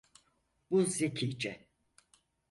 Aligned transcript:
Bu 0.71 0.83
zekice. 0.85 1.67